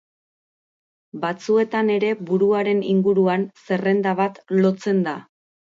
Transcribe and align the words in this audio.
Batzuetan 1.25 1.93
ere 1.97 2.11
buruaren 2.31 2.83
inguruan 2.97 3.47
zerrenda 3.69 4.19
bat 4.25 4.45
lotzen 4.63 5.11
da. 5.11 5.21